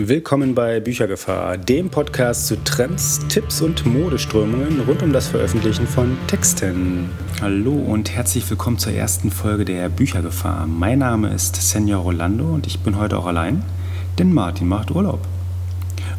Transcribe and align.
Willkommen 0.00 0.54
bei 0.54 0.78
Büchergefahr, 0.78 1.58
dem 1.58 1.90
Podcast 1.90 2.46
zu 2.46 2.62
Trends, 2.62 3.18
Tipps 3.28 3.60
und 3.60 3.84
Modeströmungen 3.84 4.78
rund 4.86 5.02
um 5.02 5.12
das 5.12 5.26
Veröffentlichen 5.26 5.88
von 5.88 6.16
Texten. 6.28 7.10
Hallo 7.40 7.72
und 7.72 8.08
herzlich 8.08 8.48
willkommen 8.48 8.78
zur 8.78 8.92
ersten 8.92 9.32
Folge 9.32 9.64
der 9.64 9.88
Büchergefahr. 9.88 10.68
Mein 10.68 11.00
Name 11.00 11.34
ist 11.34 11.56
Senor 11.56 12.02
Rolando 12.02 12.44
und 12.44 12.68
ich 12.68 12.78
bin 12.78 12.96
heute 12.96 13.18
auch 13.18 13.26
allein, 13.26 13.64
denn 14.20 14.32
Martin 14.32 14.68
macht 14.68 14.92
Urlaub. 14.92 15.26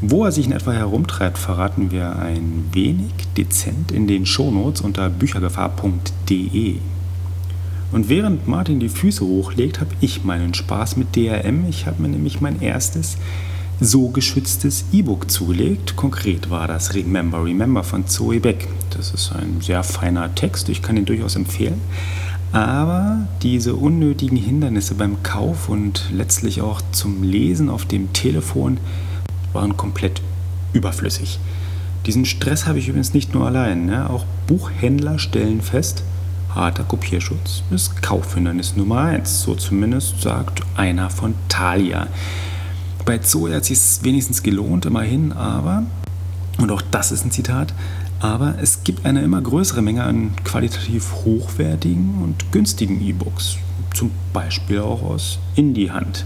Wo 0.02 0.25
er 0.25 0.34
sich 0.34 0.48
in 0.48 0.52
etwa 0.52 0.73
herumtreibt, 0.73 1.38
verraten 1.38 1.89
wir 1.89 2.18
ein 2.18 2.66
wenig 2.73 3.14
dezent 3.38 3.93
in 3.93 4.07
den 4.07 4.25
Shownotes 4.25 4.82
unter 4.82 5.09
büchergefahr.de. 5.09 6.75
Und 7.93 8.09
während 8.09 8.46
Martin 8.46 8.82
die 8.82 8.89
Füße 8.89 9.23
hochlegt, 9.23 9.80
habe 9.80 9.91
ich 10.02 10.25
meinen 10.25 10.54
Spaß 10.54 10.98
mit 10.98 11.16
DRM. 11.16 11.66
Ich 11.70 11.86
habe 11.86 12.02
mir 12.02 12.09
nämlich 12.09 12.41
mein 12.41 12.61
erstes 12.61 13.16
so 13.82 14.10
geschütztes 14.10 14.86
E-Book 14.92 15.32
zugelegt. 15.32 15.96
Konkret 15.96 16.50
war 16.50 16.68
das 16.68 16.93
Remember, 16.93 17.43
Remember 17.43 17.83
von 17.83 18.07
Zoe 18.07 18.39
Beck. 18.39 18.68
Das 18.89 19.11
ist 19.11 19.32
ein 19.32 19.61
sehr 19.61 19.83
feiner 19.83 20.33
Text, 20.36 20.70
ich 20.70 20.82
kann 20.82 20.97
ihn 20.97 21.06
durchaus 21.06 21.36
empfehlen. 21.36 21.79
Aber 22.51 23.28
diese 23.42 23.75
unnötigen 23.75 24.36
Hindernisse 24.36 24.96
beim 24.96 25.21
Kauf 25.23 25.70
und 25.70 26.10
letztlich 26.11 26.61
auch 26.61 26.82
zum 26.92 27.23
Lesen 27.23 27.70
auf 27.70 27.86
dem 27.86 28.11
Telefon 28.11 28.79
waren 29.54 29.78
komplett 29.78 30.21
überflüssig. 30.73 31.39
Diesen 32.06 32.25
Stress 32.25 32.66
habe 32.66 32.80
ich 32.80 32.88
übrigens 32.88 33.14
nicht 33.14 33.34
nur 33.34 33.45
allein. 33.45 33.86
Ne? 33.86 34.09
Auch 34.09 34.25
Buchhändler 34.48 35.20
stellen 35.20 35.61
fest, 35.61 36.03
harter 36.53 36.84
Kopierschutz 36.84 37.64
ist 37.70 38.02
Kaufhindernis 38.02 38.75
Nummer 38.75 39.02
1. 39.02 39.44
So 39.44 39.56
zumindest 39.56 40.22
sagt 40.22 40.64
einer 40.75 41.09
von 41.09 41.36
Thalia. 41.50 42.08
Bei 43.09 43.17
Zoe 43.17 43.55
hat 43.55 43.63
es 43.72 43.95
sich 43.95 44.03
wenigstens 44.05 44.44
gelohnt, 44.44 44.86
immerhin, 44.86 45.31
aber, 45.31 45.81
und 46.59 46.70
auch 46.70 46.84
das 46.92 47.11
ist 47.11 47.25
ein 47.25 47.31
Zitat, 47.31 47.73
aber 48.20 48.53
es 48.61 48.84
gibt 48.84 49.03
eine 49.03 49.23
immer 49.23 49.42
größere 49.42 49.81
Menge 49.81 50.03
an 50.03 50.34
qualitativ 50.44 51.11
hochwertigen 51.25 52.22
und 52.22 52.52
günstigen 52.52 53.02
E-Books, 53.02 53.58
zum 53.95 54.11
Beispiel 54.31 54.81
auch 54.81 55.02
aus 55.02 55.39
Indie-Hand. 55.56 56.23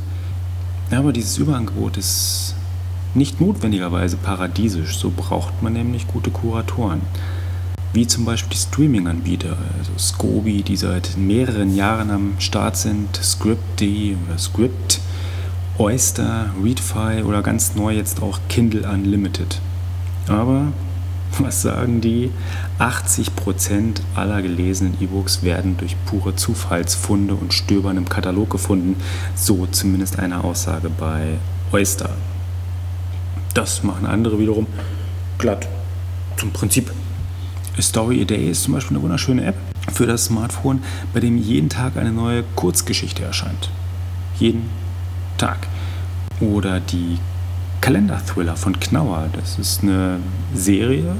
Aber 0.92 1.14
dieses 1.14 1.38
Überangebot 1.38 1.96
ist 1.96 2.54
nicht 3.14 3.40
notwendigerweise 3.40 4.18
paradiesisch, 4.18 4.98
so 4.98 5.10
braucht 5.16 5.64
man 5.64 5.72
nämlich 5.72 6.06
gute 6.10 6.32
Kuratoren. 6.32 7.00
Wie 7.94 8.08
zum 8.08 8.26
Beispiel 8.26 8.58
die 8.58 8.62
Streaming-Anbieter, 8.62 9.56
also 9.80 9.92
Scoby, 9.98 10.64
die 10.64 10.76
seit 10.76 11.16
mehreren 11.16 11.78
Jahren 11.78 12.12
am 12.12 12.34
Start 12.40 12.76
sind, 12.76 13.16
Scripty 13.24 14.18
oder 14.28 14.38
Script, 14.38 15.00
Oyster, 15.80 16.52
Readfy 16.64 17.24
oder 17.24 17.42
ganz 17.42 17.74
neu 17.74 17.96
jetzt 17.96 18.22
auch 18.22 18.40
Kindle 18.48 18.88
Unlimited. 18.88 19.60
Aber 20.28 20.68
was 21.40 21.64
sagen 21.64 22.00
die? 22.00 22.30
80% 22.78 24.02
aller 24.14 24.44
gelesenen 24.44 24.96
E-Books 25.02 25.42
werden 25.42 25.76
durch 25.78 25.96
pure 26.06 26.36
Zufallsfunde 26.36 27.34
und 27.34 27.56
Stöbern 27.56 27.98
im 27.98 28.08
Katalog 28.08 28.52
gefunden. 28.52 28.98
So 29.34 29.66
zumindest 29.66 30.20
eine 30.20 30.44
Aussage 30.44 30.92
bei 30.92 31.40
Oyster. 31.72 32.12
Das 33.56 33.82
machen 33.82 34.06
andere 34.06 34.38
wiederum 34.38 34.68
glatt. 35.40 35.68
Zum 36.38 36.52
Prinzip. 36.52 36.92
Story 37.80 38.22
A 38.22 38.26
Day 38.26 38.52
ist 38.52 38.62
zum 38.62 38.76
Beispiel 38.76 38.96
eine 38.96 39.04
wunderschöne 39.04 39.44
App 39.44 39.56
für 39.92 40.06
das 40.06 40.26
Smartphone, 40.26 40.84
bei 41.16 41.20
dem 41.20 41.40
jeden 41.40 41.70
Tag 41.70 41.98
eine 41.98 42.12
neue 42.12 42.44
Kurzgeschichte 42.56 43.24
erscheint. 43.24 43.72
Jeden 44.38 44.83
Tag. 45.44 45.68
Oder 46.40 46.80
die 46.80 47.18
Kalender-Thriller 47.82 48.56
von 48.56 48.80
Knauer. 48.80 49.28
Das 49.34 49.60
ist 49.60 49.84
eine 49.84 50.20
Serie, 50.54 51.18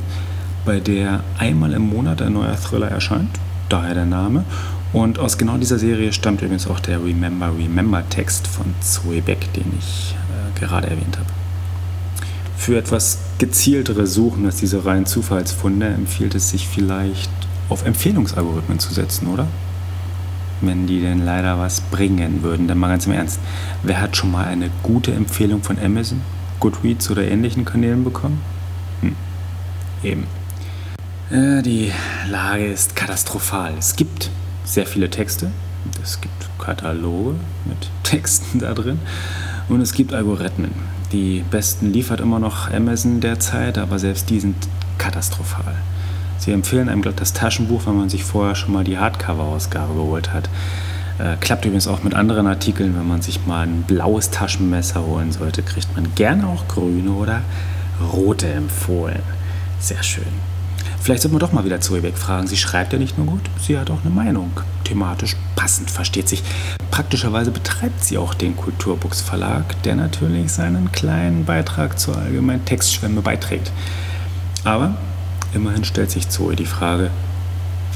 bei 0.66 0.80
der 0.80 1.24
einmal 1.38 1.74
im 1.74 1.90
Monat 1.90 2.22
ein 2.22 2.32
neuer 2.32 2.56
Thriller 2.56 2.88
erscheint, 2.88 3.32
daher 3.68 3.96
der 3.96 4.06
Name. 4.06 4.46
Und 4.94 5.20
aus 5.20 5.38
genau 5.38 5.58
dieser 5.58 5.78
Serie 5.78 6.14
stammt 6.14 6.42
übrigens 6.42 6.68
auch 6.68 6.80
der 6.80 7.04
Remember 7.04 7.48
Remember 7.48 8.02
Text 8.10 8.48
von 8.48 8.74
Zoe 8.80 9.22
Beck, 9.22 9.52
den 9.56 9.66
ich 9.78 10.16
äh, 10.16 10.60
gerade 10.60 10.88
erwähnt 10.88 11.18
habe. 11.18 11.28
Für 12.56 12.78
etwas 12.78 13.18
gezieltere 13.40 14.08
Suchen 14.08 14.46
als 14.46 14.56
diese 14.56 14.86
reinen 14.86 15.06
Zufallsfunde 15.06 15.88
empfiehlt 15.88 16.34
es 16.36 16.50
sich 16.50 16.66
vielleicht 16.66 17.30
auf 17.68 17.86
Empfehlungsalgorithmen 17.86 18.80
zu 18.80 18.94
setzen, 18.94 19.28
oder? 19.28 19.48
Wenn 20.62 20.88
die 20.88 21.02
denn 21.02 21.26
leider 21.26 21.60
was 21.60 21.82
bringen 21.82 22.44
würden. 22.44 22.68
Denn 22.68 22.78
mal 22.78 22.90
ganz 22.90 23.06
im 23.06 23.14
Ernst, 23.14 23.40
wer 23.84 24.02
hat 24.02 24.16
schon 24.16 24.32
mal 24.32 24.46
eine 24.46 24.70
gute 24.82 25.14
Empfehlung 25.14 25.64
von 25.64 25.78
Amazon, 25.80 26.22
Goodreads 26.60 27.10
oder 27.12 27.24
ähnlichen 27.24 27.66
Kanälen 27.66 28.04
bekommen? 28.04 28.42
Hm. 29.02 29.16
Eben. 30.04 30.28
Äh, 31.30 31.62
die 31.62 31.92
Lage 32.30 32.66
ist 32.66 32.96
katastrophal. 32.96 33.74
Es 33.78 33.96
gibt 33.96 34.30
sehr 34.64 34.86
viele 34.86 35.10
Texte. 35.10 35.52
Es 36.02 36.22
gibt 36.22 36.50
Kataloge 36.60 37.36
mit 37.66 37.90
Texten 38.04 38.60
da 38.60 38.74
drin. 38.74 39.00
Und 39.70 39.82
es 39.82 39.94
gibt 39.94 40.14
Algorithmen. 40.14 40.72
Die 41.12 41.44
besten 41.50 41.92
liefert 41.92 42.20
immer 42.20 42.40
noch 42.40 42.72
Amazon 42.72 43.22
derzeit, 43.22 43.78
aber 43.78 44.00
selbst 44.00 44.30
die 44.30 44.40
sind 44.40 44.56
katastrophal. 44.98 45.76
Sie 46.38 46.52
empfehlen 46.52 46.90
einem 46.90 47.02
glatt 47.02 47.22
das 47.22 47.34
Taschenbuch, 47.34 47.86
wenn 47.86 47.98
man 47.98 48.10
sich 48.10 48.24
vorher 48.24 48.56
schon 48.56 48.74
mal 48.74 48.84
die 48.84 48.98
Hardcover-Ausgabe 48.98 49.94
geholt 49.94 50.34
hat. 50.34 50.50
Äh, 51.20 51.38
klappt 51.40 51.66
übrigens 51.66 51.88
auch 51.88 52.04
mit 52.04 52.14
anderen 52.14 52.48
Artikeln. 52.48 52.98
Wenn 52.98 53.08
man 53.08 53.22
sich 53.22 53.46
mal 53.46 53.68
ein 53.68 53.84
blaues 53.84 54.32
Taschenmesser 54.32 55.06
holen 55.06 55.32
sollte, 55.32 55.62
kriegt 55.62 55.96
man 55.96 56.14
gerne 56.16 56.48
auch 56.48 56.68
grüne 56.68 57.12
oder 57.12 57.42
rote 58.12 58.52
empfohlen. 58.52 59.22
Sehr 59.80 60.04
schön. 60.04 60.24
Vielleicht 61.00 61.22
sollte 61.22 61.34
man 61.34 61.42
doch 61.42 61.52
mal 61.52 61.66
wieder 61.66 61.82
zu 61.82 61.96
ihr 61.98 62.04
wegfragen. 62.04 62.48
Sie 62.48 62.56
schreibt 62.56 62.94
ja 62.94 63.00
nicht 63.00 63.18
nur 63.18 63.28
gut, 63.28 63.42
sie 63.62 63.78
hat 63.78 63.90
auch 63.90 64.02
eine 64.06 64.14
Meinung. 64.14 64.52
Thematisch 64.86 65.36
passend, 65.56 65.92
versteht 65.92 66.30
sich. 66.30 66.42
Praktischerweise 66.92 67.52
betreibt 67.52 68.04
sie 68.04 68.18
auch 68.18 68.34
den 68.34 68.56
Kulturbuchs 68.56 69.20
Verlag, 69.20 69.82
der 69.84 69.96
natürlich 69.96 70.54
seinen 70.54 70.92
kleinen 70.94 71.44
Beitrag 71.44 72.00
zur 72.00 72.18
allgemeinen 72.18 72.64
Textschwemme 72.64 73.22
beiträgt. 73.22 73.72
Aber 74.64 74.96
Immerhin 75.54 75.84
stellt 75.84 76.12
sich 76.12 76.30
Zoe 76.30 76.56
die 76.56 76.66
Frage, 76.66 77.12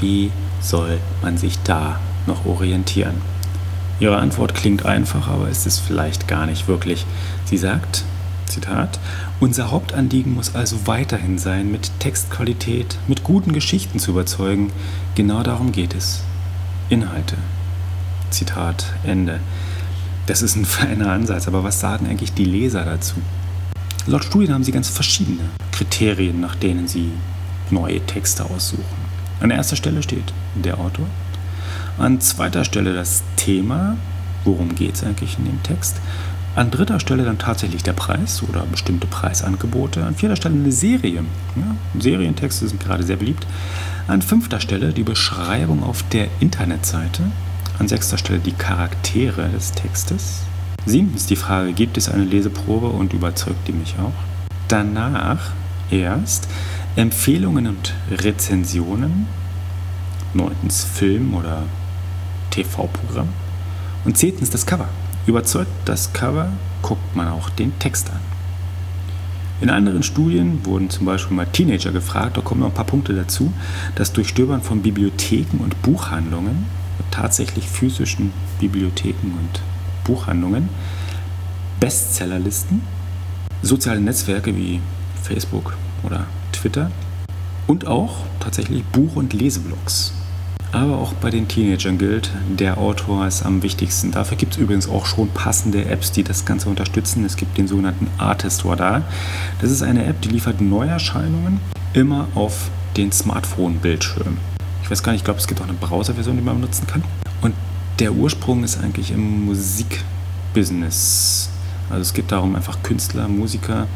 wie 0.00 0.30
soll 0.60 0.98
man 1.22 1.38
sich 1.38 1.58
da 1.64 1.98
noch 2.26 2.46
orientieren? 2.46 3.16
Ihre 4.00 4.18
Antwort 4.18 4.54
klingt 4.54 4.86
einfach, 4.86 5.28
aber 5.28 5.48
ist 5.48 5.66
es 5.66 5.78
vielleicht 5.78 6.28
gar 6.28 6.46
nicht 6.46 6.68
wirklich. 6.68 7.04
Sie 7.44 7.56
sagt, 7.56 8.04
Zitat, 8.46 9.00
unser 9.40 9.70
Hauptanliegen 9.70 10.34
muss 10.34 10.54
also 10.54 10.86
weiterhin 10.86 11.38
sein, 11.38 11.70
mit 11.70 11.90
Textqualität, 11.98 12.96
mit 13.08 13.24
guten 13.24 13.52
Geschichten 13.52 13.98
zu 13.98 14.12
überzeugen. 14.12 14.72
Genau 15.16 15.42
darum 15.42 15.72
geht 15.72 15.94
es. 15.94 16.22
Inhalte. 16.88 17.36
Zitat 18.30 18.86
Ende. 19.04 19.40
Das 20.26 20.42
ist 20.42 20.56
ein 20.56 20.64
feiner 20.64 21.10
Ansatz, 21.10 21.48
aber 21.48 21.64
was 21.64 21.80
sagen 21.80 22.06
eigentlich 22.06 22.32
die 22.32 22.44
Leser 22.44 22.84
dazu? 22.84 23.16
Laut 24.06 24.24
Studien 24.24 24.54
haben 24.54 24.64
sie 24.64 24.72
ganz 24.72 24.88
verschiedene 24.88 25.50
Kriterien, 25.72 26.40
nach 26.40 26.54
denen 26.54 26.88
sie 26.88 27.10
neue 27.70 28.00
Texte 28.00 28.44
aussuchen. 28.44 28.84
An 29.40 29.50
erster 29.50 29.76
Stelle 29.76 30.02
steht 30.02 30.32
der 30.54 30.78
Autor. 30.78 31.06
An 31.98 32.20
zweiter 32.20 32.64
Stelle 32.64 32.94
das 32.94 33.22
Thema, 33.36 33.96
worum 34.44 34.74
geht 34.74 34.94
es 34.94 35.04
eigentlich 35.04 35.38
in 35.38 35.44
dem 35.44 35.62
Text. 35.62 35.96
An 36.54 36.70
dritter 36.70 36.98
Stelle 36.98 37.24
dann 37.24 37.38
tatsächlich 37.38 37.82
der 37.84 37.92
Preis 37.92 38.42
oder 38.42 38.62
bestimmte 38.62 39.06
Preisangebote. 39.06 40.04
An 40.04 40.16
vierter 40.16 40.36
Stelle 40.36 40.56
eine 40.56 40.72
Serie. 40.72 41.24
Ja, 41.54 42.00
Serientexte 42.00 42.66
sind 42.66 42.82
gerade 42.82 43.04
sehr 43.04 43.16
beliebt. 43.16 43.46
An 44.08 44.22
fünfter 44.22 44.58
Stelle 44.58 44.92
die 44.92 45.04
Beschreibung 45.04 45.84
auf 45.84 46.02
der 46.08 46.26
Internetseite. 46.40 47.22
An 47.78 47.86
sechster 47.86 48.18
Stelle 48.18 48.40
die 48.40 48.52
Charaktere 48.52 49.48
des 49.50 49.70
Textes. 49.72 50.40
Siebtens 50.84 51.26
die 51.26 51.36
Frage, 51.36 51.72
gibt 51.72 51.96
es 51.96 52.08
eine 52.08 52.24
Leseprobe 52.24 52.88
und 52.88 53.12
überzeugt 53.12 53.68
die 53.68 53.72
mich 53.72 53.94
auch? 54.00 54.12
Danach 54.66 55.52
erst 55.90 56.48
Empfehlungen 56.98 57.68
und 57.68 57.94
Rezensionen. 58.10 59.28
Neuntens 60.34 60.82
Film 60.82 61.32
oder 61.32 61.62
TV-Programm. 62.50 63.28
Und 64.04 64.18
zehntens 64.18 64.50
das 64.50 64.66
Cover. 64.66 64.88
Überzeugt 65.24 65.70
das 65.84 66.12
Cover, 66.12 66.50
guckt 66.82 67.14
man 67.14 67.28
auch 67.28 67.50
den 67.50 67.78
Text 67.78 68.10
an. 68.10 68.18
In 69.60 69.70
anderen 69.70 70.02
Studien 70.02 70.66
wurden 70.66 70.90
zum 70.90 71.06
Beispiel 71.06 71.36
mal 71.36 71.46
Teenager 71.46 71.92
gefragt, 71.92 72.36
da 72.36 72.40
kommen 72.40 72.62
noch 72.62 72.70
ein 72.70 72.74
paar 72.74 72.84
Punkte 72.84 73.14
dazu, 73.14 73.52
dass 73.94 74.12
durch 74.12 74.30
Stöbern 74.30 74.60
von 74.60 74.82
Bibliotheken 74.82 75.58
und 75.62 75.80
Buchhandlungen, 75.82 76.66
tatsächlich 77.12 77.68
physischen 77.68 78.32
Bibliotheken 78.58 79.38
und 79.38 79.62
Buchhandlungen, 80.02 80.68
Bestsellerlisten, 81.78 82.82
soziale 83.62 84.00
Netzwerke 84.00 84.56
wie 84.56 84.80
Facebook 85.22 85.76
oder 86.02 86.26
Twitter 86.68 86.90
und 87.66 87.86
auch 87.86 88.24
tatsächlich 88.40 88.84
Buch- 88.84 89.16
und 89.16 89.32
Leseblogs 89.32 90.12
Aber 90.70 90.98
auch 90.98 91.14
bei 91.14 91.30
den 91.30 91.48
Teenagern 91.48 91.96
gilt, 91.96 92.30
der 92.46 92.76
Autor 92.76 93.26
ist 93.26 93.42
am 93.42 93.62
wichtigsten. 93.62 94.12
Dafür 94.12 94.36
gibt 94.36 94.52
es 94.52 94.58
übrigens 94.58 94.86
auch 94.86 95.06
schon 95.06 95.30
passende 95.30 95.86
Apps, 95.86 96.12
die 96.12 96.22
das 96.22 96.44
Ganze 96.44 96.68
unterstützen. 96.68 97.24
Es 97.24 97.36
gibt 97.36 97.56
den 97.56 97.68
sogenannten 97.68 98.06
Artist 98.18 98.66
Radar. 98.66 99.02
Das 99.62 99.70
ist 99.70 99.82
eine 99.82 100.04
App, 100.04 100.20
die 100.20 100.28
liefert 100.28 100.60
Neuerscheinungen 100.60 101.60
immer 101.94 102.28
auf 102.34 102.70
den 102.98 103.12
Smartphone-Bildschirm. 103.12 104.36
Ich 104.82 104.90
weiß 104.90 105.02
gar 105.02 105.12
nicht, 105.12 105.20
ich 105.20 105.24
glaube, 105.24 105.40
es 105.40 105.46
gibt 105.46 105.62
auch 105.62 105.68
eine 105.68 105.74
Browser-Version, 105.74 106.36
die 106.36 106.42
man 106.42 106.56
benutzen 106.56 106.86
kann. 106.86 107.02
Und 107.40 107.54
der 107.98 108.12
Ursprung 108.12 108.62
ist 108.62 108.78
eigentlich 108.78 109.10
im 109.10 109.46
Musikbusiness. 109.46 111.48
Also 111.88 112.02
es 112.02 112.12
geht 112.12 112.30
darum, 112.30 112.54
einfach 112.54 112.82
Künstler, 112.82 113.26
Musiker 113.26 113.86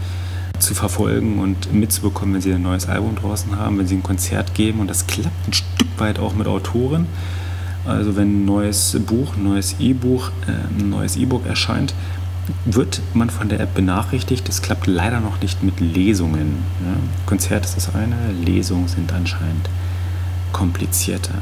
zu 0.63 0.75
verfolgen 0.75 1.39
und 1.39 1.73
mitzubekommen, 1.73 2.35
wenn 2.35 2.41
sie 2.41 2.53
ein 2.53 2.63
neues 2.63 2.89
Album 2.89 3.17
draußen 3.17 3.57
haben, 3.57 3.79
wenn 3.79 3.87
sie 3.87 3.97
ein 3.97 4.03
Konzert 4.03 4.55
geben. 4.55 4.81
Und 4.81 4.89
das 4.89 5.07
klappt 5.07 5.49
ein 5.49 5.53
Stück 5.53 5.89
weit 5.99 6.19
auch 6.19 6.35
mit 6.35 6.47
Autoren. 6.47 7.07
Also 7.85 8.17
wenn 8.17 8.43
ein 8.43 8.45
neues 8.45 8.97
Buch, 9.07 9.37
ein 9.37 9.45
neues 9.45 9.77
E-Buch, 9.81 10.31
äh, 10.47 10.81
ein 10.81 10.91
neues 10.91 11.17
E-Book 11.17 11.47
erscheint, 11.47 11.95
wird 12.65 13.01
man 13.15 13.31
von 13.31 13.49
der 13.49 13.61
App 13.61 13.75
benachrichtigt. 13.75 14.49
Das 14.49 14.63
klappt 14.63 14.87
leider 14.87 15.21
noch 15.21 15.41
nicht 15.41 15.63
mit 15.63 15.81
Lesungen. 15.81 16.59
Konzert 17.27 17.65
ist 17.65 17.77
das 17.77 17.95
eine, 17.95 18.17
Lesungen 18.45 18.89
sind 18.89 19.13
anscheinend 19.13 19.69
komplizierter. 20.53 21.35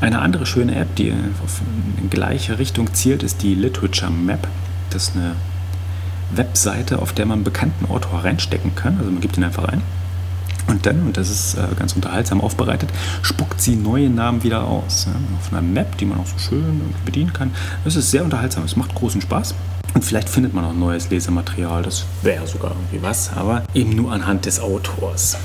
Eine 0.00 0.20
andere 0.20 0.46
schöne 0.46 0.74
App, 0.74 0.94
die 0.96 1.08
in 1.08 2.10
gleiche 2.10 2.58
Richtung 2.58 2.92
zielt, 2.94 3.22
ist 3.22 3.42
die 3.42 3.54
Literature 3.54 4.10
Map. 4.10 4.46
Das 4.90 5.08
ist 5.08 5.16
eine 5.16 5.36
Webseite, 6.32 7.00
auf 7.00 7.12
der 7.12 7.26
man 7.26 7.38
einen 7.38 7.44
bekannten 7.44 7.86
Autor 7.86 8.24
reinstecken 8.24 8.74
kann. 8.74 8.98
Also 8.98 9.10
man 9.10 9.20
gibt 9.20 9.36
ihn 9.36 9.44
einfach 9.44 9.64
ein. 9.64 9.82
Und 10.68 10.84
dann, 10.84 11.02
und 11.02 11.16
das 11.16 11.30
ist 11.30 11.54
äh, 11.54 11.62
ganz 11.78 11.92
unterhaltsam 11.92 12.40
aufbereitet, 12.40 12.90
spuckt 13.22 13.60
sie 13.60 13.76
neue 13.76 14.10
Namen 14.10 14.42
wieder 14.42 14.64
aus. 14.64 15.06
Ja, 15.06 15.12
auf 15.38 15.52
einer 15.52 15.62
Map, 15.62 15.96
die 15.98 16.06
man 16.06 16.18
auch 16.18 16.26
so 16.26 16.38
schön 16.38 16.82
bedienen 17.04 17.32
kann. 17.32 17.52
Das 17.84 17.94
ist 17.94 18.10
sehr 18.10 18.24
unterhaltsam. 18.24 18.64
Es 18.64 18.76
macht 18.76 18.94
großen 18.94 19.20
Spaß. 19.20 19.54
Und 19.94 20.04
vielleicht 20.04 20.28
findet 20.28 20.52
man 20.52 20.64
auch 20.64 20.74
neues 20.74 21.08
Lesematerial. 21.08 21.82
Das 21.82 22.04
wäre 22.22 22.46
sogar 22.46 22.72
irgendwie 22.72 23.02
was, 23.02 23.32
aber 23.32 23.62
eben 23.74 23.94
nur 23.94 24.12
anhand 24.12 24.44
des 24.44 24.60
Autors. 24.60 25.38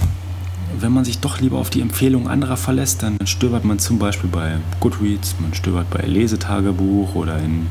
Wenn 0.80 0.92
man 0.92 1.06
sich 1.06 1.20
doch 1.20 1.40
lieber 1.40 1.58
auf 1.58 1.70
die 1.70 1.82
Empfehlungen 1.82 2.28
anderer 2.28 2.58
verlässt, 2.58 3.04
dann 3.04 3.18
stöbert 3.26 3.64
man 3.64 3.78
zum 3.78 4.00
Beispiel 4.00 4.30
bei 4.30 4.58
Goodreads, 4.80 5.36
man 5.40 5.54
stöbert 5.54 5.90
bei 5.90 6.02
Lesetagebuch 6.02 7.14
oder 7.14 7.38
in 7.38 7.68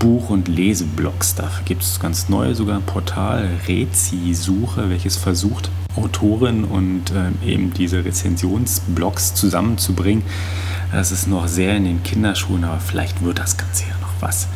Buch- 0.00 0.30
und 0.30 0.48
Leseblogs. 0.48 1.34
Dafür 1.34 1.62
gibt 1.64 1.82
es 1.82 2.00
ganz 2.00 2.30
neu 2.30 2.54
sogar 2.54 2.76
ein 2.76 2.82
Portal, 2.82 3.48
Rezi-Suche, 3.68 4.88
welches 4.88 5.16
versucht, 5.16 5.70
Autoren 5.94 6.64
und 6.64 7.12
äh, 7.12 7.46
eben 7.46 7.72
diese 7.74 8.04
Rezensionsblogs 8.04 9.34
zusammenzubringen. 9.34 10.24
Das 10.90 11.12
ist 11.12 11.28
noch 11.28 11.46
sehr 11.46 11.76
in 11.76 11.84
den 11.84 12.02
Kinderschuhen, 12.02 12.64
aber 12.64 12.80
vielleicht 12.80 13.22
wird 13.22 13.38
das 13.38 13.58
Ganze 13.58 13.84
ja 13.84 13.94
noch 14.00 14.12
was. 14.20 14.48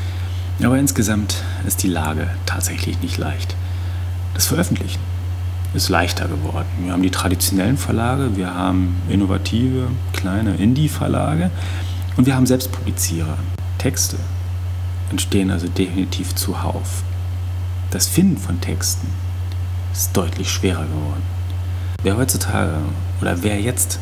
Aber 0.63 0.79
insgesamt 0.79 1.43
ist 1.67 1.83
die 1.83 1.89
Lage 1.89 2.31
tatsächlich 2.47 3.01
nicht 3.03 3.19
leicht. 3.19 3.55
Das 4.33 4.47
Veröffentlichen 4.47 5.01
ist 5.75 5.91
leichter 5.91 6.27
geworden. 6.27 6.69
Wir 6.83 6.93
haben 6.93 7.03
die 7.03 7.11
traditionellen 7.11 7.77
Verlage, 7.77 8.37
wir 8.37 8.55
haben 8.55 8.97
innovative, 9.11 9.89
kleine 10.15 10.55
Indie-Verlage 10.57 11.51
und 12.17 12.25
wir 12.25 12.35
haben 12.35 12.47
Selbstpublizierer. 12.47 13.37
Texte 13.77 14.17
entstehen 15.15 15.53
also 15.53 15.69
definitiv 15.69 16.35
zuhauf. 16.35 17.05
Das 17.93 18.09
Finden 18.09 18.37
von 18.37 18.61
Texten 18.61 19.07
ist 19.93 20.11
deutlich 20.17 20.51
schwerer 20.51 20.87
geworden. 20.87 21.23
Wer 22.03 22.17
heutzutage 22.17 22.79
oder 23.21 23.45
wer 23.45 23.61
jetzt 23.61 24.01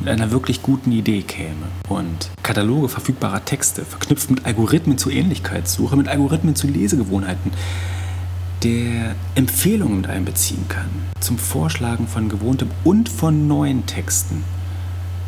mit 0.00 0.08
einer 0.08 0.32
wirklich 0.32 0.60
guten 0.60 0.90
Idee 0.90 1.22
käme 1.22 1.66
und 1.88 2.30
Kataloge 2.42 2.88
verfügbarer 2.88 3.44
Texte 3.44 3.84
verknüpft 3.84 4.28
mit 4.28 4.44
Algorithmen 4.44 4.98
zur 4.98 5.12
Ähnlichkeitssuche, 5.12 5.96
mit 5.96 6.08
Algorithmen 6.08 6.56
zu 6.56 6.66
Lesegewohnheiten, 6.66 7.52
der 8.64 9.14
Empfehlungen 9.36 9.98
mit 9.98 10.08
einbeziehen 10.08 10.66
kann, 10.68 10.90
zum 11.20 11.38
Vorschlagen 11.38 12.08
von 12.08 12.28
gewohntem 12.28 12.72
und 12.82 13.08
von 13.08 13.46
neuen 13.46 13.86
Texten, 13.86 14.42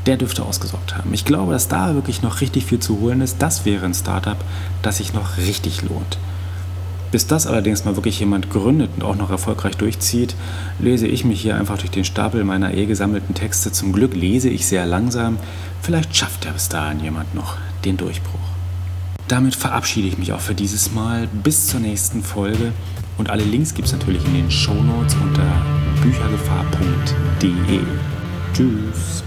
der 0.07 0.17
dürfte 0.17 0.45
ausgesorgt 0.45 0.97
haben. 0.97 1.13
Ich 1.13 1.25
glaube, 1.25 1.53
dass 1.53 1.69
da 1.69 1.95
wirklich 1.95 2.23
noch 2.23 2.41
richtig 2.41 2.65
viel 2.65 2.81
zu 2.81 3.01
holen 3.01 3.21
ist. 3.21 3.37
Das 3.41 3.65
wäre 3.65 3.85
ein 3.85 3.95
Startup, 3.95 4.39
das 4.83 4.99
sich 4.99 5.13
noch 5.13 5.37
richtig 5.37 5.83
lohnt. 5.83 6.19
Bis 7.11 7.27
das 7.27 7.47
allerdings 7.47 7.85
mal 7.85 7.97
wirklich 7.97 8.19
jemand 8.21 8.51
gründet 8.51 8.91
und 8.97 9.05
auch 9.05 9.17
noch 9.17 9.31
erfolgreich 9.31 9.77
durchzieht, 9.77 10.35
lese 10.79 11.07
ich 11.07 11.25
mich 11.25 11.41
hier 11.41 11.57
einfach 11.57 11.79
durch 11.79 11.91
den 11.91 12.05
Stapel 12.05 12.45
meiner 12.45 12.75
eh 12.75 12.87
gesammelten 12.87 13.35
Texte. 13.35 13.73
Zum 13.73 13.93
Glück 13.93 14.15
lese 14.15 14.49
ich 14.49 14.67
sehr 14.67 14.87
langsam. 14.87 15.39
Vielleicht 15.83 16.17
schafft 16.17 16.45
ja 16.45 16.53
bis 16.53 16.69
dahin 16.69 17.01
jemand 17.01 17.35
noch 17.35 17.57
den 17.85 17.97
Durchbruch. 17.97 18.41
Damit 19.29 19.57
verabschiede 19.57 20.09
ich 20.09 20.19
mich 20.19 20.33
auch 20.33 20.41
für 20.41 20.55
dieses 20.55 20.93
Mal. 20.93 21.29
Bis 21.43 21.69
zur 21.69 21.81
nächsten 21.81 22.23
Folge. 22.23 22.73
Und 23.19 23.31
alle 23.31 23.45
Links 23.45 23.75
gibt 23.75 23.89
es 23.89 23.93
natürlich 23.93 24.25
in 24.25 24.35
den 24.35 24.51
Shownotes 24.51 25.15
unter 25.15 25.63
büchergefahr.de. 26.03 27.81
Tschüss. 28.53 29.25